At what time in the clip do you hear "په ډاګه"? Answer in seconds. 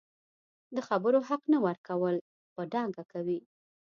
2.53-3.03